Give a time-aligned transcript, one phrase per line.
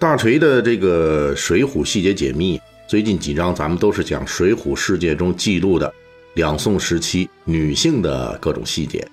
[0.00, 2.56] 大锤的这个《水浒细节解密》，
[2.88, 5.92] 最近几章咱们都是讲水浒世界中记录的
[6.32, 9.06] 两宋时期女性的各种细节。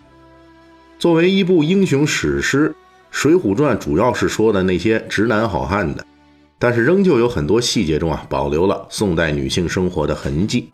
[0.97, 2.69] 作为一部英雄史诗，
[3.11, 6.05] 《水浒传》主要是说的那些直男好汉的，
[6.57, 10.71] 但是仍旧有很多细节中啊保留了宋代女性生活的痕迹。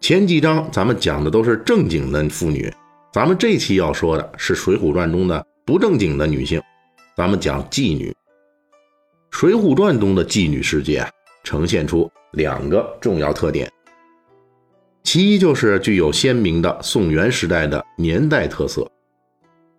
[0.00, 2.72] 前几章咱们讲的都是正经的妇女，
[3.12, 6.62] 咱们这期要说的是《水浒传》中的不正经的女性，
[7.16, 8.08] 咱们讲妓女。
[9.32, 11.10] 《水浒传》中的妓女世界啊，
[11.42, 13.68] 呈现出两个重要特点。
[15.02, 18.88] 其一就是具有鲜明的宋元时代的年代特色。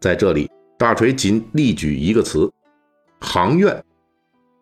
[0.02, 2.52] 在这里，大锤仅例举一个词
[3.22, 3.82] ：“行院”，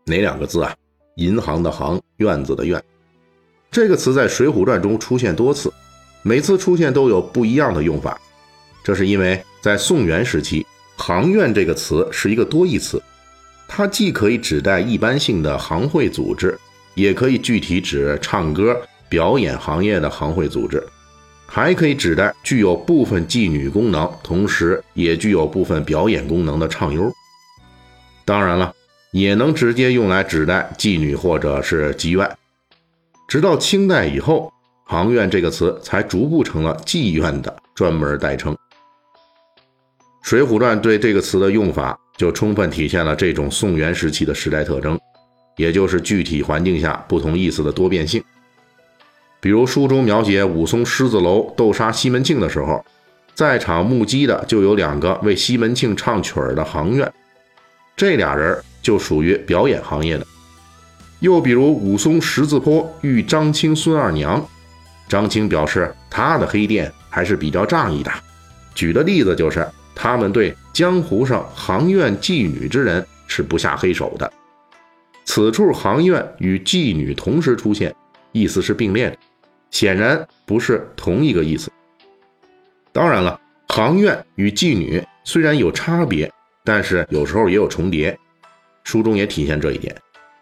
[0.06, 0.76] 哪两个字啊？
[1.16, 2.80] 银行的行，院子的院。
[3.72, 5.74] 这个词在《水浒传》中出现多次，
[6.22, 8.20] 每次出现都有不一样的用法。
[8.84, 10.64] 这是因为在宋元时期
[10.98, 13.02] ，“行院”这个词是一个多义词。
[13.74, 16.60] 它既可以指代一般性的行会组织，
[16.94, 18.78] 也可以具体指唱歌
[19.08, 20.86] 表演行业的行会组织，
[21.48, 27.10] 还可以指代具有部分妓女功能，同时也具有部分表演功能的唱优。
[28.26, 28.74] 当然了，
[29.12, 32.30] 也能直接用来指代妓女或者是妓院。
[33.30, 34.52] 直到清代以后
[34.84, 38.54] ，“行院”这个词才逐步成了妓院的专门代称。
[40.22, 41.98] 《水浒传》对这个词的用法。
[42.22, 45.00] 就充分体现了这种宋元时期的时代特征，
[45.56, 48.24] 也就是具体环境下不同意思的多变性。
[49.40, 52.86] 比如书中描写武松狮子楼斗杀西门庆的时候，
[53.34, 57.12] 在场目击的就有两个为西门庆唱曲儿的行院，
[57.98, 60.28] 这俩人就属于表演行业的。
[61.22, 64.48] 又比如武松十字坡遇张青孙二娘，
[65.10, 68.12] 张青表示他的黑店还是比较仗义的，
[68.76, 70.56] 举的例子就是他们对。
[70.74, 74.32] 江湖上行院妓女之人是不下黑手的。
[75.26, 77.94] 此处行院与妓女同时出现，
[78.32, 79.18] 意思是并列，
[79.70, 81.70] 显然不是同一个意思。
[82.92, 83.40] 当然了，
[83.70, 86.32] 行院与妓女虽然有差别，
[86.64, 88.18] 但是有时候也有重叠。
[88.84, 89.96] 书中也体现这一点，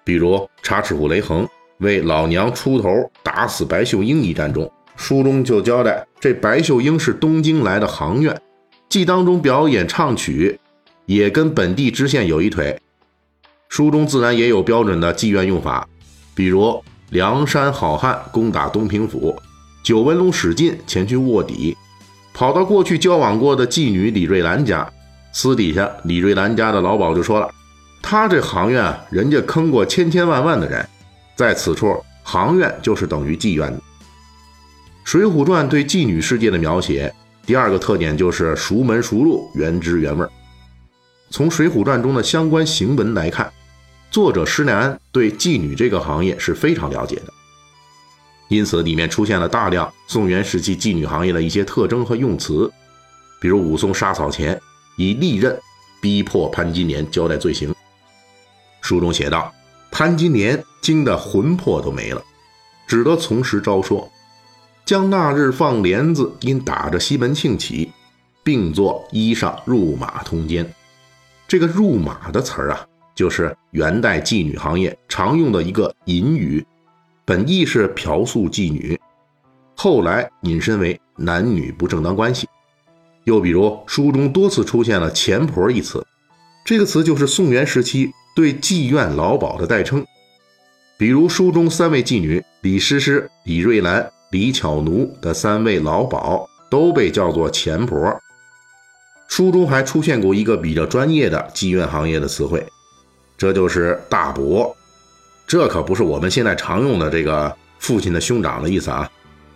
[0.03, 1.47] 比如插翅虎雷横
[1.79, 2.89] 为老娘出头
[3.21, 8.41] 打死白秀英一战中，书中就交代这白秀英是东京来的行院。
[8.89, 10.59] 既当中表演唱曲，
[11.05, 12.75] 也跟本地知县有一腿。
[13.67, 15.87] 书中自然也有标准的妓院用法，
[16.33, 19.39] 比如梁山好汉攻打东平府，
[19.83, 21.77] 九纹龙史进前去卧底，
[22.33, 24.91] 跑到过去交往过的妓女李瑞兰家，
[25.31, 27.47] 私底下李瑞兰家的老鸨就说了，
[28.01, 30.83] 他这行院啊，人家坑过千千万万的人，
[31.35, 33.71] 在此处行院就是等于妓院。
[35.03, 37.13] 《水浒传》对妓女世界的描写。
[37.45, 40.29] 第二个特点就是熟门熟路、原汁原味儿。
[41.31, 43.51] 从《水浒传》中的相关行文来看，
[44.11, 47.33] 作者施耐庵对妓女这个行业是非常了解的，
[48.49, 52.71] 因此里面出现了大量宋元时期妓女行业的一些特征和用词，
[53.39, 54.59] 比如武松杀草前
[54.97, 55.59] 以利刃
[56.01, 57.73] 逼迫潘金莲交代罪行。
[58.81, 59.53] 书中写道
[59.91, 62.23] ：“潘金莲惊得魂魄都没了，
[62.87, 64.09] 只得从实招说。”
[64.89, 67.91] 将那日放帘子，因打着西门庆起，
[68.43, 70.67] 并作衣裳入马通奸。
[71.47, 76.65] 这个“入马”的词儿啊，就是元代妓女行业常用的一个隐语，
[77.23, 78.99] 本意是嫖宿妓女，
[79.75, 82.47] 后来引申为男女不正当关系。
[83.25, 86.03] 又比如书中多次出现了“钱婆”一词，
[86.65, 90.03] 这个词就是宋元时期对妓院老鸨的代称。
[90.97, 94.11] 比如书中三位妓女李师师、李瑞兰。
[94.31, 98.19] 李巧奴的三位老鸨都被叫做钱婆。
[99.27, 102.65] 书中还出现过一个比较专业的妓院行业的词汇，
[103.37, 104.75] 这就是大伯。
[105.47, 109.09] 这可不是我们现在常用的这个父亲的兄长的意思啊。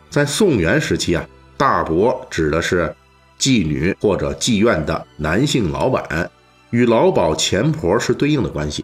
[0.10, 1.28] 在宋元时期啊，
[1.58, 2.96] 大伯指的是
[3.40, 6.30] 妓女或者妓院的男性老板，
[6.72, 8.84] 与老鸨钱婆是对应的关系。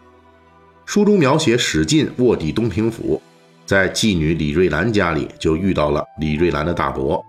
[0.86, 3.20] 书中描写史进卧底东平府。
[3.70, 7.24] 在妓女李瑞兰家里，就遇到了李瑞兰的大伯。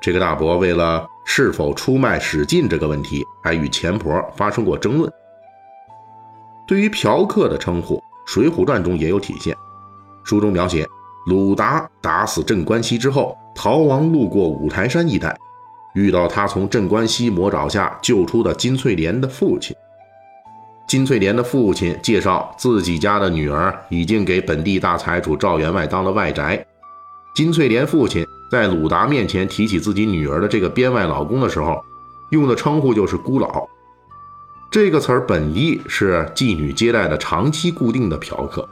[0.00, 5.12] 这个大伯为了是否出卖史进这个问题，还与钱婆发生过争论。
[6.66, 9.54] 对于嫖客的称呼，《水浒传》中也有体现。
[10.24, 10.88] 书中描写，
[11.26, 15.36] 鲁达打死镇关西之后，逃亡路过五台山一带，
[15.94, 19.76] 遇到他从镇关西魔爪下救出的金翠莲的父亲。
[20.92, 26.62] 金翠莲的父亲介绍，自己家的女儿已经给本地大财主赵员外当了外宅。
[27.34, 31.82] 金翠莲父亲在鲁达面前提起自己女儿的这个编外老公的时候，
[32.28, 33.66] 用的称呼就是姑老。
[34.70, 38.68] 这个词儿本意是妓女接待的长期固定的嫖客，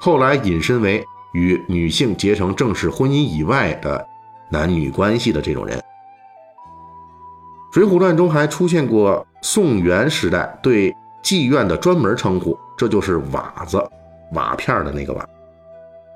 [0.00, 4.04] 后来引申为与女性结成正式婚姻以外的
[4.50, 5.78] 男女关系的这种人。
[7.72, 10.92] 《水浒传》中还出现过宋元时代对
[11.22, 13.82] 妓院的专门称呼，这就是瓦子，
[14.32, 15.28] 瓦片的那个瓦。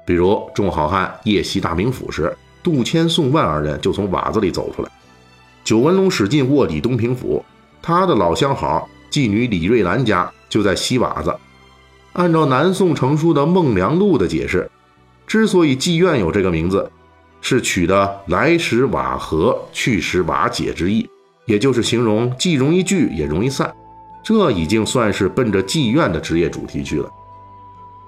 [0.04, 4.90] 比如众好汉夜袭大名府时，杜迁、宋万二人就从瓦子里走出来。
[5.64, 7.44] 九纹龙史进卧底东平府，
[7.82, 11.34] 他的老相好妓女李瑞兰家就在西瓦子。
[12.12, 14.70] 按照南宋成书的《孟良录》的解释，
[15.26, 16.90] 之所以妓院有这个名字，
[17.40, 21.08] 是取的“来时瓦合，去时瓦解”之意，
[21.46, 23.74] 也就是形容既容易聚也容易散。
[24.26, 27.08] 这已经算是奔着妓院的职业主题去了。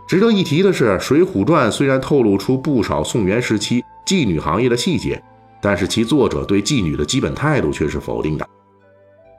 [0.04, 5.22] 值得一提的是，《水浒传》虽然透露出不少宋元时期妓女行业的细节，
[5.62, 8.44] 但是其作者对妓女的基本态度却是否定的。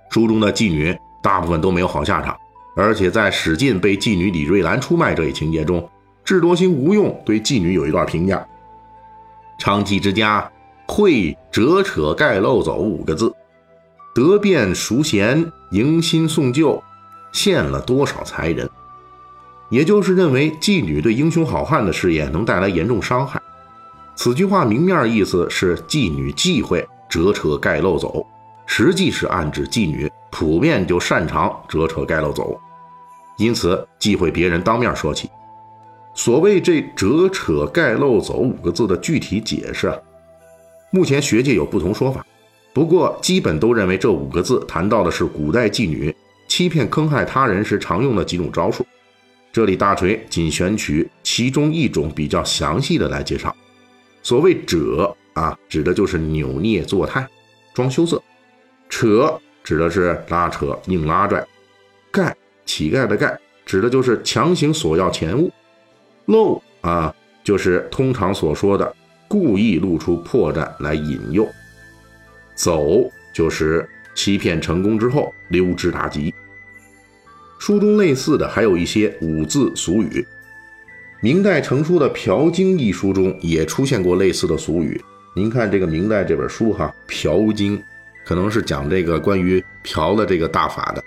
[0.09, 2.33] 书中的妓女大部分都没有好下场，
[2.77, 5.85] 而且在史进被妓女李瑞兰出卖这一情节中，
[6.23, 8.47] 智多星吴用对妓女有一段评价
[9.59, 10.49] ：“娼妓之家，
[10.87, 13.35] 会折扯盖漏走五个字，
[14.19, 16.83] 得变赎贤，迎新送旧，
[17.31, 18.69] 献了多少才人。”
[19.71, 23.41] 也就是认为妓女对英雄好汉的事业能带来严重伤害。
[24.15, 28.25] 此句话明面意思是妓女忌讳折扯盖漏走，
[28.65, 32.59] 实际是暗指妓女普遍就擅长折扯盖漏走，
[33.37, 35.29] 因此忌讳别人当面说起。
[36.15, 39.95] 所谓这折扯盖漏走五个字的具体解释啊，
[40.91, 42.25] 目前学界有不同说法，
[42.73, 46.15] 不过基本都认为这五个字谈到的是古代妓女
[46.47, 48.85] 欺骗坑害他人时常用的几种招数。
[49.51, 53.53] 这里大锤仅选取其中一种比较详细的来介绍。
[54.21, 57.27] 所谓“褶”啊，指的就是扭捏作态、
[57.73, 58.17] 装羞涩
[58.89, 61.41] ；“扯”指的是拉扯、硬拉拽
[62.11, 62.35] ；“盖”
[62.65, 65.47] 乞丐的“盖”指的就是强行索要钱物
[66.25, 67.13] ；“露”啊，
[67.43, 68.95] 就是通常所说的
[69.27, 71.43] 故意露出破绽来引诱
[72.59, 76.33] ；“走”就是欺骗成功之后溜之大吉。
[77.57, 80.25] 书中类似的还有一些五字俗语。
[81.21, 85.01] 明代成书的《嫖经》一书中也出现过类似的俗语。
[85.33, 87.77] 您看这个明代这本书哈，《嫖经》
[88.25, 91.03] 可能是讲这个关于嫖的这个大法的。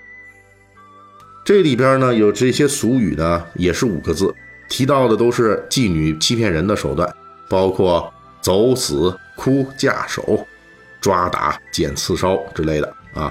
[1.44, 4.34] 这里边呢有这些俗语呢，也是五个字，
[4.68, 7.10] 提到的都是妓女欺骗人的手段，
[7.48, 10.46] 包括走死、哭、嫁手、
[11.02, 13.30] 抓打、捡刺烧之类的啊。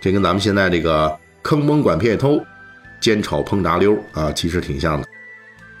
[0.00, 2.44] 这跟咱们现在这个坑蒙拐骗偷。
[3.00, 5.08] 煎炒烹炸溜啊，其实挺像的。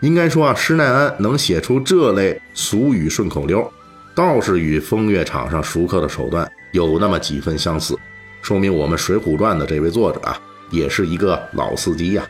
[0.00, 3.70] 应该说啊，施耐庵能写出这类俗语顺口溜，
[4.14, 7.94] 倒是与风月场上熟客的手段有那么几分相似，
[8.40, 12.26] 说明我们《水浒传》的这位作者啊，也是一个老司机呀。